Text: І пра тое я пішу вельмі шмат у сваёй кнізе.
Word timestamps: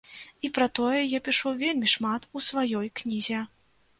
І 0.47 0.49
пра 0.55 0.67
тое 0.79 1.01
я 1.01 1.19
пішу 1.27 1.51
вельмі 1.59 1.91
шмат 1.95 2.25
у 2.39 2.43
сваёй 2.47 2.87
кнізе. 3.01 3.45